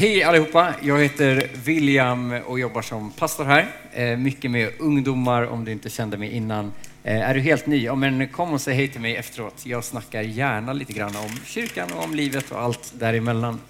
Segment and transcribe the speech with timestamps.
[0.00, 0.74] Hej allihopa!
[0.82, 3.68] Jag heter William och jobbar som pastor här.
[3.92, 6.72] Eh, mycket med ungdomar om du inte kände mig innan.
[7.04, 7.84] Eh, är du helt ny?
[7.84, 9.66] Ja, men kom och säg hej till mig efteråt.
[9.66, 13.60] Jag snackar gärna lite grann om kyrkan och om livet och allt däremellan.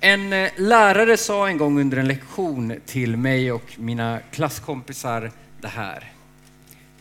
[0.00, 5.30] En eh, lärare sa en gång under en lektion till mig och mina klasskompisar
[5.60, 6.12] det här.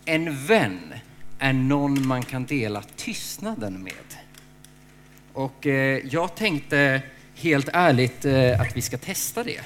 [0.05, 0.93] En vän
[1.39, 3.93] är någon man kan dela tystnaden med.
[5.33, 5.65] Och
[6.03, 7.01] jag tänkte
[7.41, 9.61] helt ärligt eh, att vi ska testa det.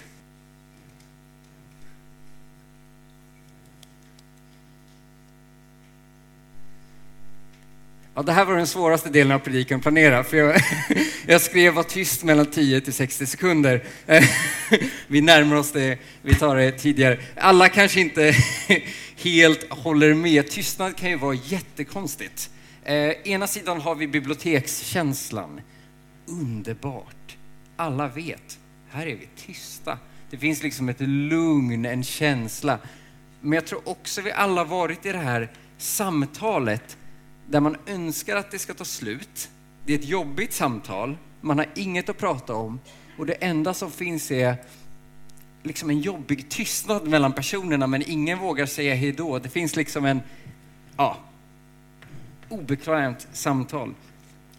[8.17, 10.61] Ja, det här var den svåraste delen av predikan att planera, för jag,
[11.27, 13.83] jag skrev var tyst mellan 10 till 60 sekunder.
[15.07, 17.19] Vi närmar oss det, vi tar det tidigare.
[17.35, 18.35] Alla kanske inte
[19.15, 20.51] helt håller med.
[20.51, 22.49] Tystnad kan ju vara jättekonstigt.
[22.83, 25.61] Eh, ena sidan har vi bibliotekskänslan.
[26.25, 27.24] Underbart
[27.75, 29.97] alla vet, här är vi tysta.
[30.29, 32.79] Det finns liksom ett lugn, en känsla.
[33.41, 36.97] Men jag tror också vi alla varit i det här samtalet
[37.47, 39.49] där man önskar att det ska ta slut.
[39.85, 42.79] Det är ett jobbigt samtal, man har inget att prata om
[43.17, 44.55] och det enda som finns är
[45.63, 49.39] liksom en jobbig tystnad mellan personerna men ingen vågar säga hej då.
[49.39, 50.21] Det finns liksom en,
[50.97, 51.17] ja,
[52.49, 53.93] obekvämt samtal.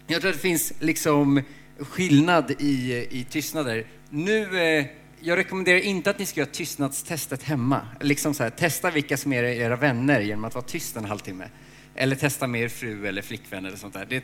[0.07, 1.41] Jag tror att det finns liksom
[1.79, 3.85] skillnad i, i tystnader.
[4.09, 4.85] Nu, eh,
[5.19, 7.87] jag rekommenderar inte att ni ska göra tystnadstestet hemma.
[8.01, 11.49] Liksom så här, testa vilka som är era vänner genom att vara tyst en halvtimme.
[11.95, 14.05] Eller testa med er fru eller flickvän eller sånt där.
[14.09, 14.23] Det,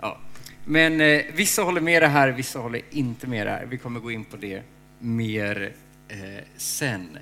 [0.00, 0.18] ja.
[0.64, 3.66] Men eh, vissa håller med det här, vissa håller inte med det här.
[3.66, 4.62] Vi kommer gå in på det
[4.98, 5.72] mer
[6.08, 7.18] eh, sen.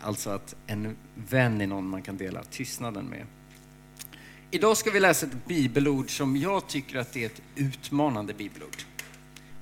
[0.00, 3.26] Alltså att en vän är någon man kan dela tystnaden med.
[4.50, 8.76] Idag ska vi läsa ett bibelord som jag tycker att det är ett utmanande bibelord.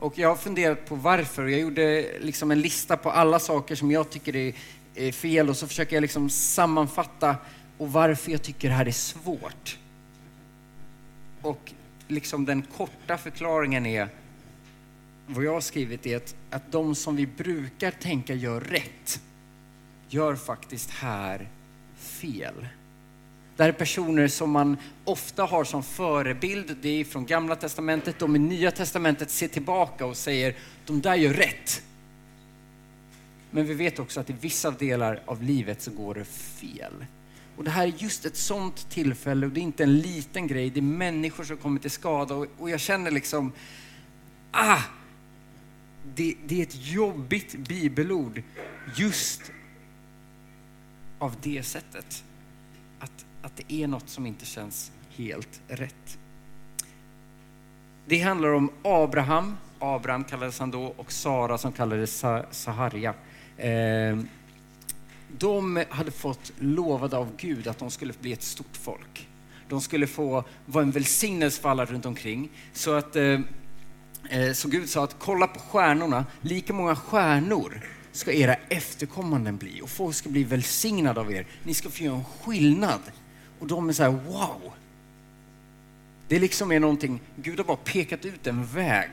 [0.00, 1.46] Och jag har funderat på varför.
[1.46, 4.54] Jag gjorde liksom en lista på alla saker som jag tycker
[4.94, 7.36] är fel och så försöker jag liksom sammanfatta
[7.78, 9.78] och varför jag tycker det här är svårt.
[11.42, 11.72] Och
[12.08, 14.08] liksom den korta förklaringen är,
[15.26, 19.20] vad jag har skrivit är att, att de som vi brukar tänka gör rätt,
[20.08, 21.48] gör faktiskt här
[21.96, 22.66] fel.
[23.60, 26.76] Det här är personer som man ofta har som förebild.
[26.82, 28.18] Det är från Gamla Testamentet.
[28.18, 30.54] De i Nya Testamentet ser tillbaka och säger,
[30.86, 31.82] de där gör rätt.
[33.50, 36.92] Men vi vet också att i vissa delar av livet så går det fel.
[37.56, 40.70] Och det här är just ett sånt tillfälle och det är inte en liten grej.
[40.70, 43.52] Det är människor som kommer till skada och, och jag känner liksom,
[44.50, 44.82] ah!
[46.14, 48.42] Det, det är ett jobbigt bibelord
[48.96, 49.52] just
[51.18, 52.24] av det sättet
[53.42, 56.18] att det är något som inte känns helt rätt.
[58.06, 63.14] Det handlar om Abraham, Abraham kallades han då, och Sara som kallades Saharja.
[63.58, 64.28] Ehm,
[65.38, 69.28] de hade fått lovade av Gud att de skulle bli ett stort folk.
[69.68, 72.50] De skulle få vara en välsignelse för alla runt omkring.
[72.72, 73.40] Så, att, eh,
[74.30, 77.80] eh, så Gud sa att kolla på stjärnorna, lika många stjärnor
[78.12, 81.46] ska era efterkommanden bli och folk ska bli välsignade av er.
[81.64, 83.00] Ni ska få göra en skillnad
[83.60, 84.72] och de är så här, wow!
[86.28, 89.10] Det liksom är någonting, Gud har bara pekat ut en väg.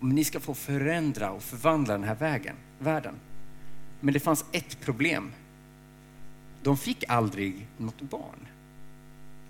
[0.00, 3.14] Om ni ska få förändra och förvandla den här vägen, världen.
[4.00, 5.32] Men det fanns ett problem.
[6.62, 8.46] De fick aldrig något barn.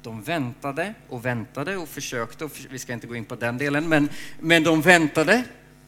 [0.03, 3.89] De väntade och väntade och försökte, och vi ska inte gå in på den delen,
[3.89, 4.09] men,
[4.41, 5.45] men de väntade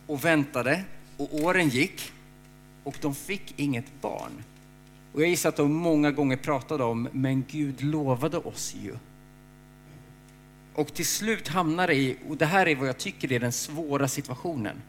[0.07, 0.85] och väntade
[1.17, 2.13] och åren gick
[2.85, 4.43] och de fick inget barn.
[5.13, 8.95] Och jag gissar att de många gånger pratade om, men Gud lovade oss ju.
[10.75, 13.53] Och till slut hamnar det i, och det här är vad jag tycker är den
[13.53, 14.83] svåra situationen.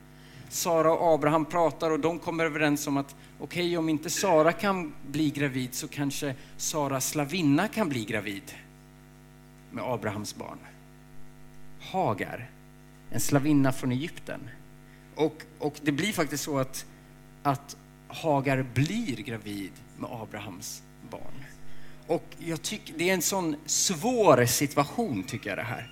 [0.50, 4.52] Sara och Abraham pratar och de kommer överens om att okej, okay, om inte Sara
[4.52, 8.44] kan bli gravid så kanske Sara slavinna kan bli gravid
[9.72, 10.58] med Abrahams barn.
[11.80, 12.50] Hagar,
[13.10, 14.50] en slavinna från Egypten.
[15.16, 16.86] Och, och det blir faktiskt så att,
[17.44, 17.78] att
[18.08, 19.72] Hagar blir gravid
[20.02, 21.46] med Abrahams barn.
[22.08, 25.92] Och jag tycker det är en sån svår situation, tycker jag det här.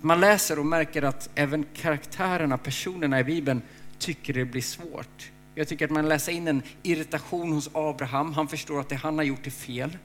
[0.00, 3.62] Man läser och märker att även karaktärerna, personerna i Bibeln,
[3.98, 5.30] tycker det blir svårt.
[5.54, 8.32] Jag tycker att man läser in en irritation hos Abraham.
[8.32, 9.98] Han förstår att det han har gjort är fel.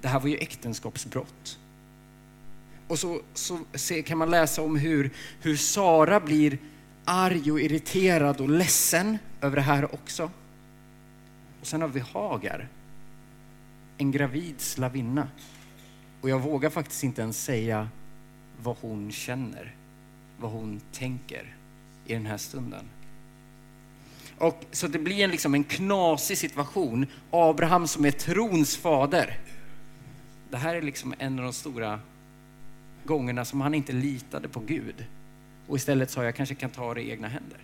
[0.00, 1.58] Det här var ju äktenskapsbrott.
[2.88, 5.10] Och så, så kan man läsa om hur,
[5.40, 6.58] hur Sara blir
[7.04, 10.30] arg och irriterad och ledsen över det här också.
[11.60, 12.68] Och sen har vi Hagar,
[13.98, 15.28] en gravid slavinna.
[16.20, 17.88] Och jag vågar faktiskt inte ens säga
[18.62, 19.74] vad hon känner,
[20.38, 21.56] vad hon tänker
[22.06, 22.84] i den här stunden.
[24.38, 27.06] Och, så det blir en, liksom en knasig situation.
[27.30, 29.38] Abraham som är trons fader.
[30.50, 32.00] Det här är liksom en av de stora
[33.04, 35.04] gångerna som han inte litade på Gud.
[35.66, 37.58] Och istället sa jag kanske kan ta det i egna händer.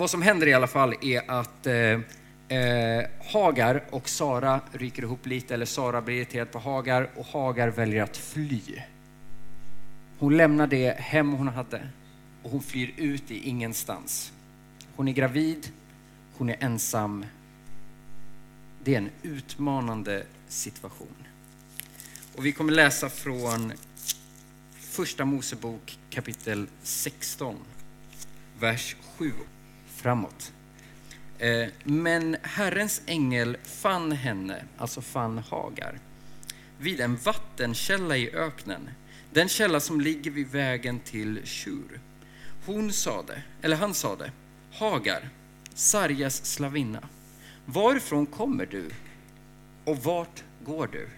[0.00, 2.00] Vad som händer i alla fall är att eh,
[2.58, 7.68] eh, Hagar och Sara ryker ihop lite, eller Sara blir irriterad på Hagar och Hagar
[7.68, 8.60] väljer att fly.
[10.18, 11.88] Hon lämnar det hem hon hade
[12.42, 14.32] och hon flyr ut i ingenstans.
[14.96, 15.72] Hon är gravid,
[16.36, 17.24] hon är ensam.
[18.84, 21.26] Det är en utmanande situation.
[22.36, 23.72] Och vi kommer läsa från
[24.74, 27.56] Första Mosebok kapitel 16,
[28.58, 29.32] vers 7
[30.00, 30.52] framåt.
[31.38, 35.98] Eh, men Herrens ängel fann henne, alltså fann Hagar,
[36.78, 38.90] vid en vattenkälla i öknen,
[39.32, 42.00] den källa som ligger vid vägen till Tjur.
[42.66, 44.32] Hon sade, eller han sade,
[44.72, 45.28] Hagar,
[45.74, 47.08] Sarjas slavinna,
[47.64, 48.90] varifrån kommer du
[49.84, 51.08] och vart går du?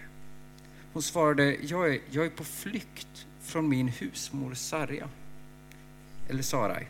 [0.93, 5.09] Hon svarade, jag är, jag är på flykt från min husmor Sarja,
[6.29, 6.87] eller Sarai.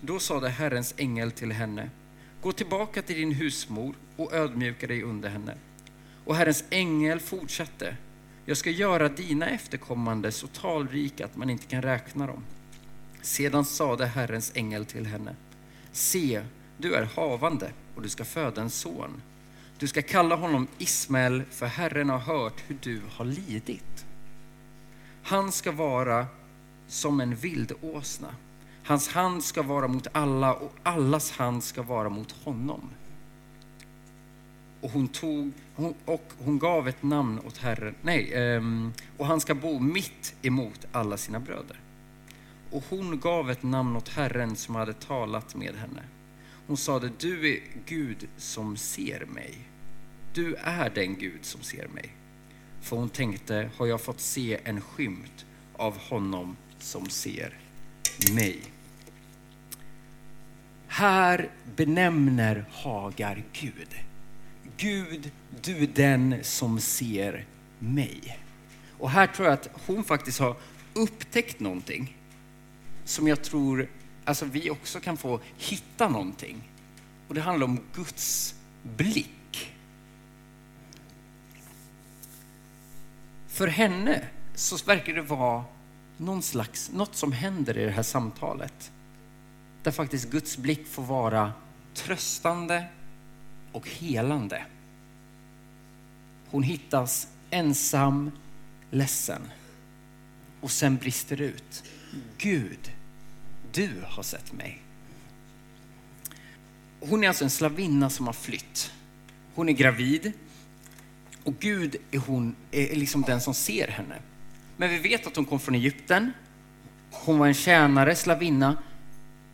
[0.00, 1.90] Då sade Herrens ängel till henne,
[2.42, 5.54] gå tillbaka till din husmor och ödmjuka dig under henne.
[6.24, 7.96] Och Herrens ängel fortsatte,
[8.44, 12.44] jag ska göra dina efterkommande så talrika att man inte kan räkna dem.
[13.22, 15.36] Sedan sade Herrens ängel till henne,
[15.92, 16.42] se,
[16.78, 19.22] du är havande och du ska föda en son.
[19.78, 24.04] Du ska kalla honom Ismael, för Herren har hört hur du har lidit.
[25.22, 26.26] Han ska vara
[26.88, 28.34] som en vildåsna.
[28.88, 32.90] Hans hand ska vara mot alla och allas hand ska vara mot honom.
[34.80, 35.52] Och hon, tog,
[36.04, 40.86] och hon gav ett namn åt Herren, nej, ehm, och han ska bo mitt emot
[40.92, 41.80] alla sina bröder.
[42.70, 46.02] Och hon gav ett namn åt Herren som hade talat med henne.
[46.66, 49.58] Hon sade, du är Gud som ser mig.
[50.34, 52.12] Du är den Gud som ser mig.
[52.80, 55.46] För hon tänkte, har jag fått se en skymt
[55.76, 57.58] av honom som ser
[58.34, 58.62] mig.
[60.98, 63.88] Här benämner Hagar Gud.
[64.76, 65.30] Gud,
[65.62, 67.44] du är den som ser
[67.78, 68.38] mig.
[68.98, 70.56] Och här tror jag att hon faktiskt har
[70.94, 72.16] upptäckt någonting
[73.04, 73.88] som jag tror
[74.24, 76.70] alltså vi också kan få hitta någonting.
[77.28, 79.74] Och det handlar om Guds blick.
[83.48, 85.64] För henne så verkar det vara
[86.16, 88.92] någon slags, något som händer i det här samtalet.
[89.88, 91.52] Där faktiskt Guds blick får vara
[91.94, 92.86] tröstande
[93.72, 94.64] och helande.
[96.50, 98.30] Hon hittas ensam,
[98.90, 99.42] ledsen
[100.60, 101.84] och sen brister ut.
[102.38, 102.92] Gud,
[103.72, 104.82] du har sett mig.
[107.00, 108.92] Hon är alltså en slavinna som har flytt.
[109.54, 110.32] Hon är gravid
[111.44, 114.16] och Gud är, hon, är liksom den som ser henne.
[114.76, 116.32] Men vi vet att hon kom från Egypten.
[117.10, 118.76] Hon var en tjänare, slavinna.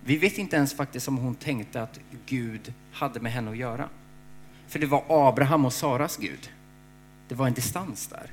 [0.06, 3.88] Vi vet inte ens faktiskt om hon tänkte att Gud hade med henne att göra.
[4.68, 6.50] För det var Abraham och Saras Gud.
[7.28, 8.30] Det var en distans där.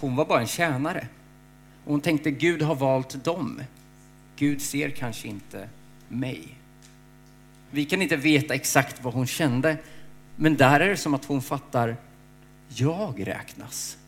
[0.00, 1.08] Hon var bara en tjänare.
[1.84, 3.62] Och hon tänkte Gud har valt dem.
[4.36, 5.68] Gud ser kanske inte
[6.08, 6.58] mig.
[7.70, 9.76] Vi kan inte veta exakt vad hon kände,
[10.36, 11.96] men där är det som att hon fattar,
[12.68, 13.98] jag räknas.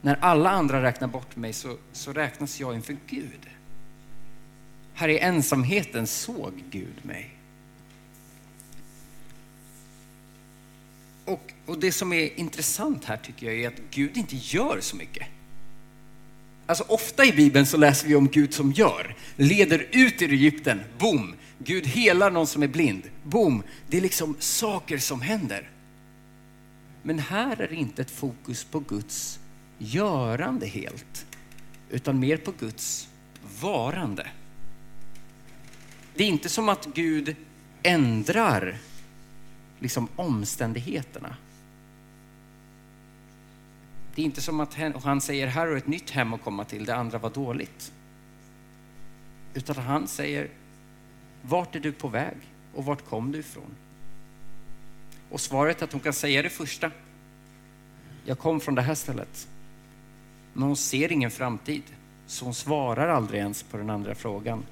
[0.00, 3.48] När alla andra räknar bort mig så, så räknas jag inför Gud.
[5.00, 7.30] Här i ensamheten såg Gud mig.
[11.24, 14.96] Och, och det som är intressant här tycker jag är att Gud inte gör så
[14.96, 15.26] mycket.
[16.66, 20.80] Alltså ofta i Bibeln så läser vi om Gud som gör, leder ut ur Egypten,
[20.98, 25.70] boom, Gud helar någon som är blind, boom, det är liksom saker som händer.
[27.02, 29.38] Men här är det inte ett fokus på Guds
[29.78, 31.26] görande helt,
[31.90, 33.08] utan mer på Guds
[33.60, 34.30] varande.
[36.20, 37.36] Det är inte som att Gud
[37.82, 38.78] ändrar
[39.78, 41.36] liksom omständigheterna.
[44.14, 44.74] Det är inte som att
[45.04, 47.92] han säger här har ett nytt hem att komma till, det andra var dåligt.
[49.54, 50.48] Utan han säger,
[51.42, 52.36] vart är du på väg
[52.74, 53.76] och vart kom du ifrån?
[55.30, 56.90] Och svaret är att hon kan säga det första.
[58.24, 59.48] Jag kom från det här stället.
[60.52, 61.82] Men hon ser ingen framtid,
[62.26, 64.64] så hon svarar aldrig ens på den andra frågan.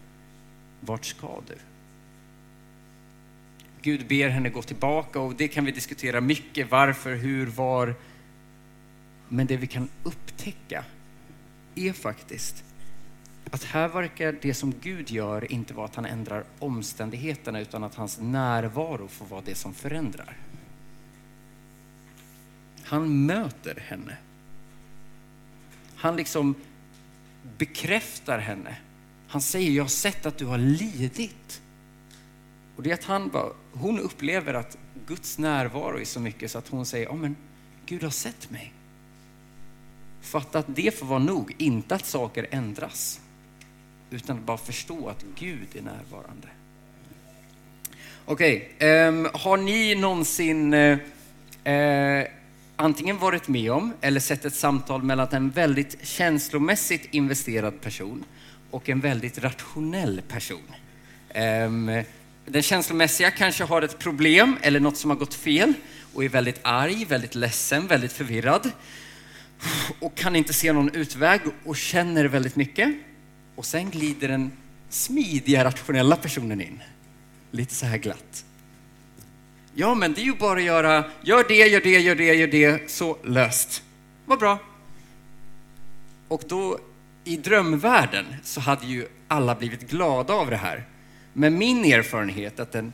[0.80, 1.54] Vart ska du?
[3.82, 6.70] Gud ber henne gå tillbaka och det kan vi diskutera mycket.
[6.70, 7.94] Varför, hur, var.
[9.28, 10.84] Men det vi kan upptäcka
[11.74, 12.64] är faktiskt
[13.50, 17.94] att här verkar det som Gud gör inte vara att han ändrar omständigheterna utan att
[17.94, 20.36] hans närvaro får vara det som förändrar.
[22.82, 24.16] Han möter henne.
[25.96, 26.54] Han liksom
[27.58, 28.76] bekräftar henne.
[29.28, 31.60] Han säger, jag har sett att du har lidit.
[32.76, 36.58] Och det är att han bara, hon upplever att Guds närvaro är så mycket så
[36.58, 37.36] att hon säger, ja men
[37.86, 38.72] Gud har sett mig.
[40.20, 43.20] Fatta att det får vara nog, inte att saker ändras.
[44.10, 46.48] Utan att bara förstå att Gud är närvarande.
[48.24, 50.98] Okej, okay, um, har ni någonsin uh,
[51.68, 52.24] uh,
[52.76, 58.24] antingen varit med om eller sett ett samtal mellan en väldigt känslomässigt investerad person
[58.70, 60.74] och en väldigt rationell person?
[61.28, 62.02] Ehm,
[62.46, 65.72] den känslomässiga kanske har ett problem eller något som har gått fel
[66.14, 68.70] och är väldigt arg, väldigt ledsen, väldigt förvirrad
[70.00, 72.94] och kan inte se någon utväg och känner väldigt mycket.
[73.54, 74.52] Och sen glider den
[74.88, 76.82] smidiga, rationella personen in.
[77.50, 78.44] Lite så här glatt.
[79.74, 82.46] Ja, men det är ju bara att göra, gör det, gör det, gör det, gör
[82.46, 83.82] det, så löst.
[84.26, 84.58] Vad bra.
[86.28, 86.78] Och då
[87.28, 90.84] i drömvärlden så hade ju alla blivit glada av det här.
[91.32, 92.92] Men min erfarenhet att den,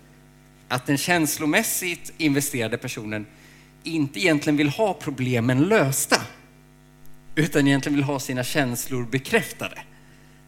[0.68, 3.26] att den känslomässigt investerade personen
[3.82, 6.20] inte egentligen vill ha problemen lösta,
[7.34, 9.82] utan egentligen vill ha sina känslor bekräftade.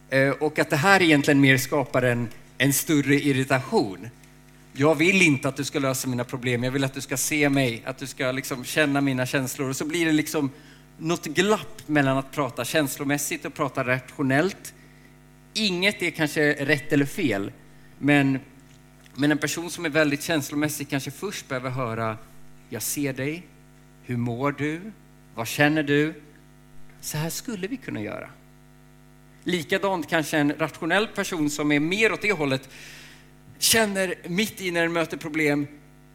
[0.09, 2.27] Eh, och att det här egentligen mer skapar en,
[2.57, 4.09] en större irritation.
[4.73, 7.49] Jag vill inte att du ska lösa mina problem, jag vill att du ska se
[7.49, 9.69] mig, att du ska liksom känna mina känslor.
[9.69, 10.51] Och så blir det liksom
[10.97, 14.73] något glapp mellan att prata känslomässigt och prata rationellt.
[15.53, 17.51] Inget är kanske rätt eller fel,
[17.99, 18.39] men,
[19.15, 22.17] men en person som är väldigt känslomässig kanske först behöver höra,
[22.69, 23.47] jag ser dig,
[24.03, 24.91] hur mår du,
[25.35, 26.13] vad känner du?
[27.01, 28.29] Så här skulle vi kunna göra.
[29.43, 32.69] Likadant kanske en rationell person som är mer åt det hållet
[33.59, 35.67] känner mitt i när den möter problem,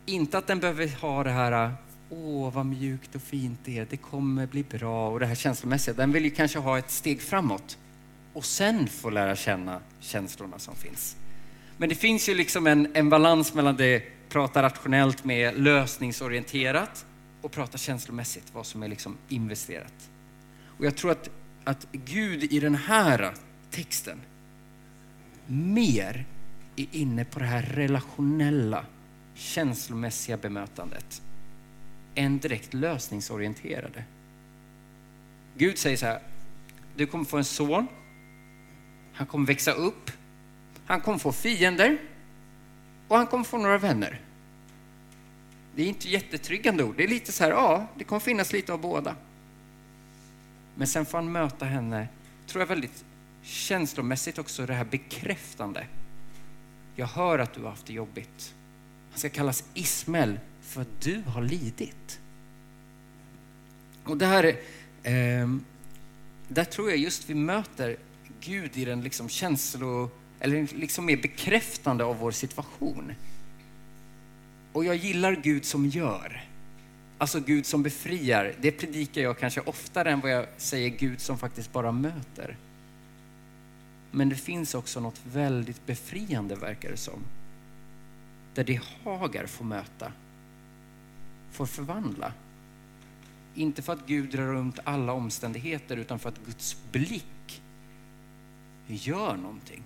[0.06, 1.72] inte att den behöver ha det här
[2.12, 5.94] åh vad mjukt och fint det är, det kommer bli bra och det här känslomässiga.
[5.94, 7.78] Den vill ju kanske ha ett steg framåt
[8.32, 11.16] och sen få lära känna känslorna som finns.
[11.76, 17.06] Men det finns ju liksom en, en balans mellan det prata rationellt med lösningsorienterat
[17.42, 20.10] och prata känslomässigt, vad som är liksom investerat.
[20.64, 21.30] Och jag tror att,
[21.64, 23.34] att Gud i den här
[23.70, 24.20] texten
[25.46, 26.24] mer
[26.76, 28.84] är inne på det här relationella,
[29.34, 31.22] känslomässiga bemötandet
[32.14, 34.04] än direkt lösningsorienterade.
[35.56, 36.20] Gud säger så här,
[36.96, 37.86] du kommer få en son,
[39.12, 40.10] han kommer växa upp,
[40.86, 41.98] han kommer få fiender
[43.08, 44.20] och han kommer få några vänner.
[45.74, 46.96] Det är inte jättetryggande ord.
[46.96, 49.16] Det är lite så här, ja, det kommer finnas lite av båda.
[50.74, 52.08] Men sen får han möta henne,
[52.46, 53.04] tror jag väldigt
[53.42, 55.86] känslomässigt också, det här bekräftande.
[56.96, 58.54] Jag hör att du har haft det jobbigt.
[59.12, 62.20] Han ska kallas Ismael för att du har lidit.
[64.04, 64.44] Och där,
[65.02, 65.48] eh,
[66.48, 67.96] där tror jag just vi möter
[68.40, 73.12] Gud i den liksom känslo eller liksom mer bekräftande av vår situation.
[74.72, 76.44] Och jag gillar Gud som gör.
[77.18, 78.54] Alltså Gud som befriar.
[78.60, 82.56] Det predikar jag kanske oftare än vad jag säger Gud som faktiskt bara möter.
[84.10, 87.22] Men det finns också något väldigt befriande, verkar det som.
[88.54, 90.12] Där det Hagar får möta,
[91.50, 92.32] får förvandla.
[93.54, 97.62] Inte för att Gud drar runt alla omständigheter, utan för att Guds blick
[98.86, 99.82] gör någonting.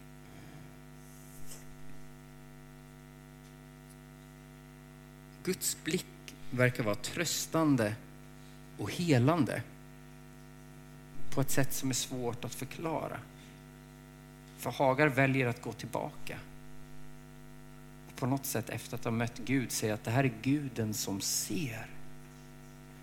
[5.45, 7.95] Guds blick verkar vara tröstande
[8.79, 9.63] och helande
[11.35, 13.19] på ett sätt som är svårt att förklara.
[14.59, 16.39] För Hagar väljer att gå tillbaka.
[18.17, 21.21] På något sätt efter att ha mött Gud säga att det här är guden som
[21.21, 21.87] ser.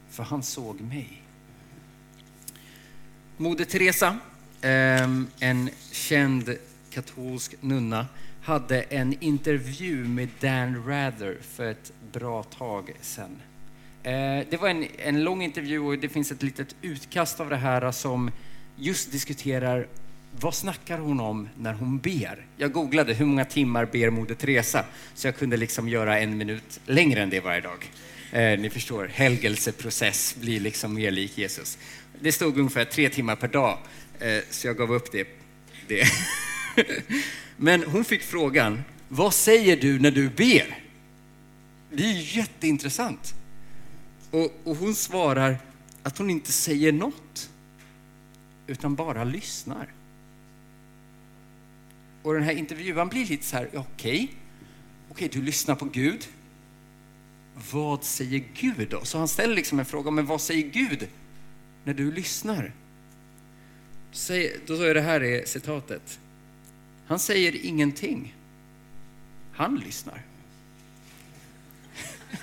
[0.10, 1.22] För han såg mig.
[3.38, 4.18] Moder Teresa,
[4.62, 6.58] ehm, en känd
[6.90, 8.08] katolsk nunna,
[8.44, 13.42] hade en intervju med Dan Rather för ett bra tag sedan.
[14.04, 17.56] Eh, det var en, en lång intervju och det finns ett litet utkast av det
[17.56, 18.32] här som
[18.76, 19.88] just diskuterar
[20.40, 22.46] vad snackar hon om när hon ber?
[22.58, 24.86] Jag googlade hur många timmar ber Moder Teresa
[25.16, 27.90] så jag kunde liksom göra en minut längre än det varje dag.
[28.32, 31.78] Eh, ni förstår, helgelseprocess blir liksom mer lik Jesus.
[32.22, 33.78] Det stod ungefär tre timmar per dag
[34.20, 35.28] eh, så jag gav upp det.
[35.88, 36.06] det.
[37.58, 40.80] Men hon fick frågan, vad säger du när du ber?
[41.92, 43.34] Det är jätteintressant.
[44.32, 45.58] Och, och hon svarar
[46.04, 47.50] att hon inte säger något,
[48.68, 49.88] utan bara lyssnar
[52.24, 54.28] och den här intervjuaren blir lite så här, okej, okay,
[55.10, 56.28] okej, okay, du lyssnar på Gud.
[57.72, 59.06] Vad säger Gud då?
[59.06, 61.08] Så han ställer liksom en fråga, men vad säger Gud
[61.84, 62.74] när du lyssnar?
[64.66, 66.20] Då är det här är citatet.
[67.08, 68.36] Han säger ingenting.
[69.54, 70.22] Han lyssnar.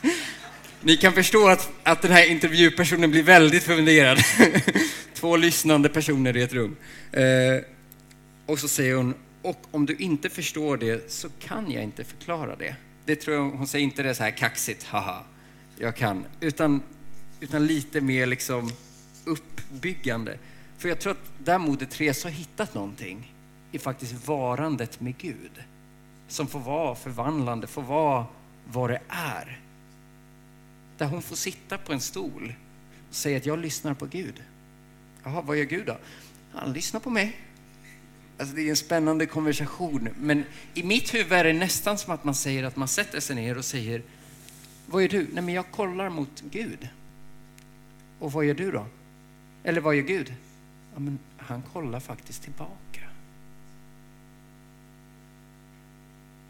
[0.81, 4.19] Ni kan förstå att, att den här intervjupersonen blir väldigt funderad.
[5.15, 6.77] Två lyssnande personer i ett rum.
[7.13, 7.23] Eh,
[8.47, 12.57] och så säger hon, och om du inte förstår det så kan jag inte förklara
[12.57, 12.77] det.
[13.05, 15.25] Det tror jag, hon säger inte det så här kaxigt, haha,
[15.79, 16.25] jag kan.
[16.41, 16.83] Utan,
[17.41, 18.73] utan lite mer liksom
[19.25, 20.39] uppbyggande.
[20.79, 23.33] För jag tror att där Moder Teresa har hittat någonting
[23.73, 25.63] i faktiskt varandet med Gud.
[26.29, 28.27] Som får vara förvandlande, får vara
[28.73, 29.61] vad det är.
[30.99, 32.55] Där hon får sitta på en stol
[33.09, 34.43] och säga att jag lyssnar på Gud.
[35.25, 35.97] Jaha, vad gör Gud då?
[36.53, 37.37] Han lyssnar på mig.
[38.41, 40.45] Alltså det är en spännande konversation, men
[40.75, 43.59] i mitt huvud är det nästan som att man säger att man sätter sig ner
[43.59, 44.03] och säger
[44.87, 45.29] Vad gör du?
[45.33, 46.89] Nej, men jag kollar mot Gud.
[48.19, 48.87] Och vad gör du då?
[49.65, 50.35] Eller vad gör Gud?
[50.95, 53.01] Ja, men han kollar faktiskt tillbaka.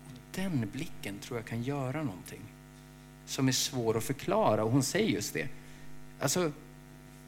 [0.06, 2.42] Och den blicken tror jag kan göra någonting
[3.26, 5.49] som är svår att förklara och hon säger just det.
[6.20, 6.52] Alltså,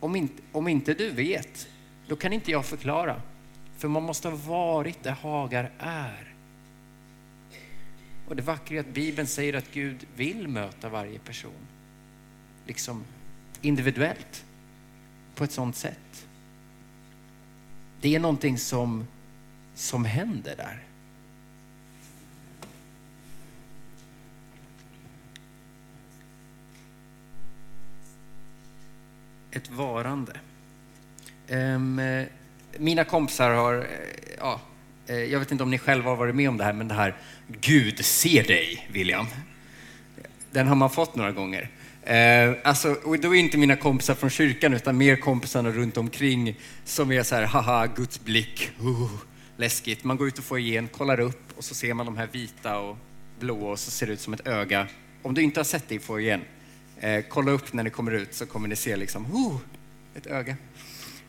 [0.00, 1.68] om inte, om inte du vet,
[2.06, 3.22] då kan inte jag förklara.
[3.82, 6.34] För man måste ha varit där Hagar är.
[8.28, 11.66] Och det vackra är att Bibeln säger att Gud vill möta varje person.
[12.66, 13.04] Liksom
[13.60, 14.44] individuellt.
[15.34, 16.26] På ett sånt sätt.
[18.00, 19.06] Det är någonting som,
[19.74, 20.84] som händer där.
[29.50, 30.40] Ett varande.
[31.48, 32.00] Um,
[32.82, 33.84] mina kompisar har, eh,
[34.38, 34.60] ja,
[35.06, 36.94] eh, jag vet inte om ni själva har varit med om det här, men det
[36.94, 37.16] här
[37.60, 39.26] Gud ser dig, William.
[40.50, 41.70] Den har man fått några gånger.
[42.02, 46.58] Eh, alltså, och då är inte mina kompisar från kyrkan utan mer kompisarna runt omkring
[46.84, 49.10] som är så här, haha, Guds blick, uh,
[49.56, 50.04] läskigt.
[50.04, 52.78] Man går ut och får igen, kollar upp och så ser man de här vita
[52.78, 52.96] och
[53.40, 54.86] blåa och så ser det ut som ett öga.
[55.22, 56.40] Om du inte har sett det i foajén,
[57.00, 59.58] eh, kolla upp när ni kommer ut så kommer ni se liksom, uh,
[60.14, 60.56] ett öga.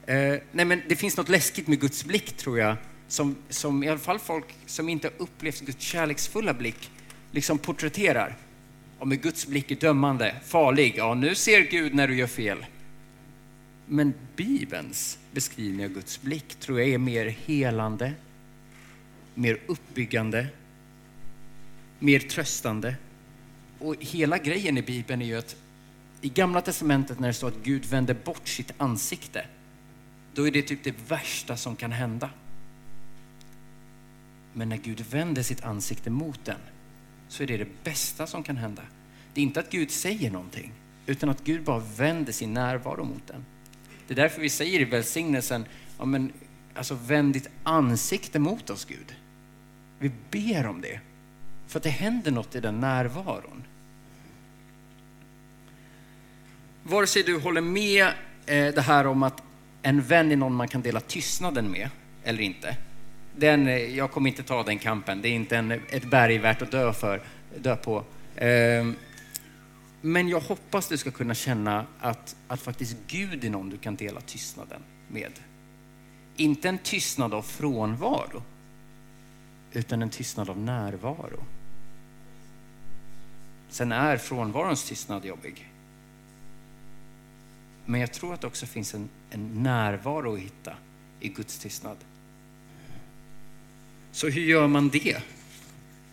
[0.06, 2.76] Eh, nej men det finns något läskigt med Guds blick tror jag,
[3.08, 6.92] som, som i alla fall folk som inte har upplevt Guds kärleksfulla blick
[7.32, 8.38] liksom porträtterar.
[9.00, 10.94] Och med Guds blick är dömande, farlig.
[10.98, 12.66] Ja, nu ser Gud när du gör fel.
[13.86, 18.13] Men Bibelns beskrivning av Guds blick tror jag är mer helande,
[19.34, 20.48] mer uppbyggande,
[22.00, 22.96] mer tröstande.
[23.80, 25.56] Och hela grejen i Bibeln är ju att
[26.22, 29.46] i Gamla Testamentet när det står att Gud vänder bort sitt ansikte,
[30.34, 32.30] då är det typ det värsta som kan hända.
[34.54, 36.60] Men när Gud vänder sitt ansikte mot den,
[37.28, 38.82] så är det det bästa som kan hända.
[39.34, 40.74] Det är inte att Gud säger någonting,
[41.06, 43.46] utan att Gud bara vänder sin närvaro mot den.
[44.08, 45.65] Det är därför vi säger i välsignelsen,
[45.98, 46.32] ja men,
[46.74, 49.15] alltså vänd ditt ansikte mot oss Gud.
[50.00, 51.00] Vi ber om det,
[51.67, 53.63] för att det händer något i den närvaron.
[56.84, 58.06] Vare sig du håller med
[58.46, 59.43] eh, det här om att
[59.84, 61.89] en vän är någon man kan dela tystnaden med
[62.24, 62.78] eller inte.
[63.36, 65.22] Den, eh, jag kommer inte ta den kampen.
[65.22, 67.22] Det är inte en, ett berg värt att dö, för,
[67.58, 68.04] dö på.
[68.36, 68.96] Ehm,
[70.02, 73.96] men jag hoppas du ska kunna känna att, att faktiskt Gud är någon du kan
[73.96, 75.32] dela tystnaden med.
[76.36, 78.43] Inte en tystnad av frånvaro,
[79.74, 81.43] utan en tystnad av närvaro.
[83.69, 85.69] Sen är frånvarons tystnad jobbig.
[87.86, 90.74] Men jag tror att det också finns en, en närvaro att hitta
[91.19, 91.98] i Guds tystnad.
[94.12, 95.17] Så hur gör man det?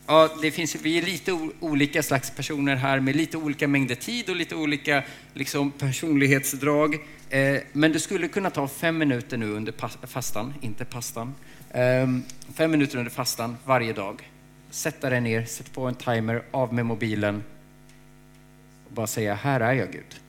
[0.06, 4.30] Ja, det finns, vi är lite olika slags personer här med lite olika mängder tid
[4.30, 5.04] och lite olika
[5.34, 6.94] liksom, personlighetsdrag.
[7.30, 11.34] Eh, men du skulle kunna ta fem minuter nu under fastan, inte pastan.
[11.70, 12.08] Eh,
[12.54, 14.30] fem minuter under fastan varje dag.
[14.70, 17.42] Sätta dig ner, sätt på en timer, av med mobilen
[18.86, 20.20] och bara säga, här är jag Gud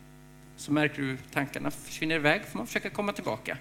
[0.62, 3.58] så märker du tankarna försvinner iväg, får man försöka komma tillbaka.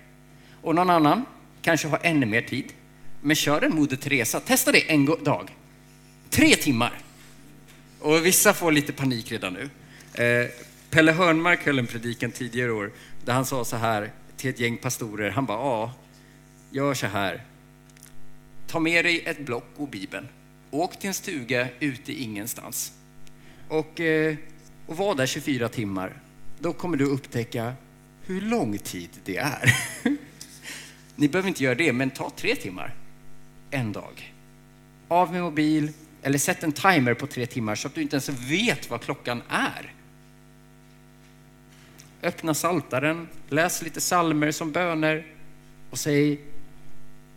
[0.62, 1.24] Och någon annan
[1.62, 2.72] kanske har ännu mer tid,
[3.20, 4.40] men kör en Moder Teresa.
[4.40, 5.56] Testa det en dag.
[6.30, 6.98] Tre timmar.
[8.00, 9.70] Och vissa får lite panik redan nu.
[10.24, 10.50] Eh,
[10.90, 12.92] Pelle Hörnmark höll en predikan tidigare år
[13.24, 15.30] där han sa så här till ett gäng pastorer.
[15.30, 15.92] Han bara, ja,
[16.70, 17.42] gör så här.
[18.66, 20.28] Ta med dig ett block och Bibeln.
[20.70, 22.92] Åk till en stuga ute i ingenstans.
[23.68, 24.36] Och, eh,
[24.86, 26.12] och var där 24 timmar
[26.60, 27.72] då kommer du upptäcka
[28.22, 29.76] hur lång tid det är.
[31.16, 32.94] Ni behöver inte göra det, men ta tre timmar
[33.70, 34.34] en dag.
[35.08, 35.92] av med mobil
[36.22, 39.42] eller sätt en timer på tre timmar så att du inte ens vet vad klockan
[39.48, 39.94] är.
[42.22, 45.26] Öppna saltaren, läs lite salmer som böner
[45.90, 46.40] och säg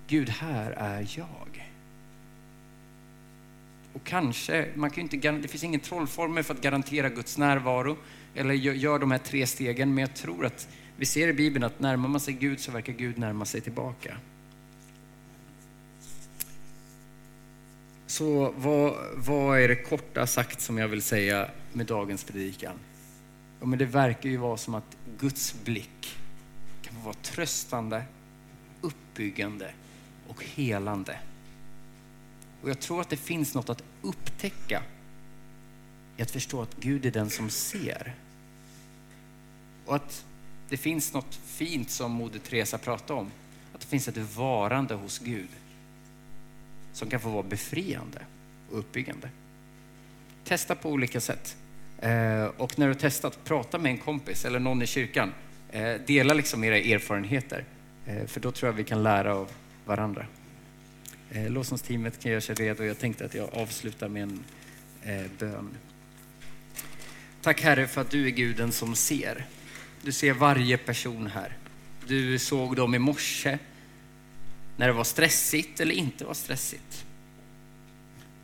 [0.08, 1.53] Gud, här är jag.
[3.94, 7.98] Och kanske, man kan inte, det finns ingen trollformel för att garantera Guds närvaro
[8.36, 11.64] eller gör, gör de här tre stegen, men jag tror att vi ser i Bibeln
[11.64, 14.18] att närmar man sig Gud så verkar Gud närma sig tillbaka.
[18.08, 22.74] Så vad, vad är det korta sagt som jag vill säga med dagens predikan?
[23.60, 26.18] Ja, men det verkar ju vara som att Guds blick
[26.82, 28.04] kan vara tröstande,
[28.82, 29.72] uppbyggande
[30.28, 31.18] och helande.
[32.64, 34.84] Och jag tror att det finns något att upptäcka
[36.18, 38.16] i att förstå att Gud är den som ser.
[39.86, 40.26] Och att
[40.70, 43.32] det finns något fint som Moder Teresa pratade om.
[43.74, 45.48] Att det finns ett varande hos Gud
[46.94, 48.22] som kan få vara befriande
[48.72, 49.30] och uppbyggande.
[50.44, 51.56] Testa på olika sätt.
[52.00, 55.34] Eh, och när du har testat, prata med en kompis eller någon i kyrkan.
[55.72, 57.66] Eh, dela liksom era erfarenheter,
[58.06, 59.52] eh, för då tror jag vi kan lära av
[59.86, 60.26] varandra.
[61.36, 62.84] Eh, Lovsångsteamet kan göra sig redo.
[62.84, 64.44] Jag tänkte att jag avslutar med en
[65.04, 65.70] eh, bön.
[67.42, 69.46] Tack Herre för att du är Guden som ser.
[70.02, 71.58] Du ser varje person här.
[72.08, 73.58] Du såg dem i morse
[74.78, 77.06] när det var stressigt eller inte var stressigt.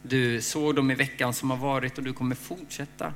[0.04, 3.13] Du såg dem i veckan som har varit och du kommer fortsätta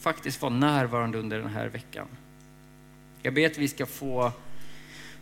[0.00, 2.06] faktiskt vara närvarande under den här veckan.
[3.22, 4.32] Jag ber att vi ska få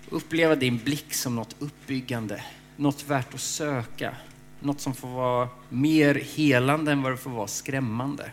[0.09, 2.42] uppleva din blick som något uppbyggande,
[2.82, 4.16] något värt att söka,
[4.60, 8.32] något som får vara mer helande än vad det får vara skrämmande.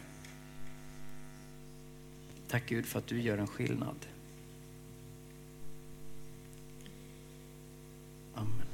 [2.48, 4.06] Tack Gud för att du gör en skillnad.
[8.36, 8.69] Amen.